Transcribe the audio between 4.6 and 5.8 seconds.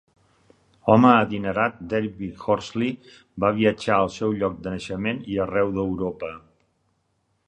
de naixement i arreu